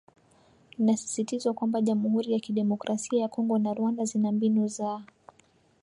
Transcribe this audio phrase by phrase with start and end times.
[0.79, 5.03] Inasisitizwa kwamba Jamuhuri ya Kidemokrasia ya Kongo na Rwanda zina mbinu za